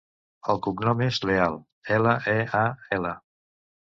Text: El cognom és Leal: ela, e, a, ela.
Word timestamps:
El 0.51 0.59
cognom 0.67 1.03
és 1.07 1.19
Leal: 1.29 1.57
ela, 1.97 2.13
e, 2.33 2.35
a, 2.61 2.63
ela. 2.99 3.13